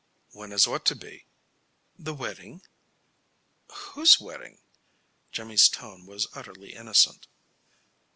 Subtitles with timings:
[0.31, 1.27] "When is what to be?"
[1.95, 2.63] "The wedding."
[3.91, 4.57] "Whose wedding?"
[5.31, 7.27] Jimmy's tone was utterly innocent.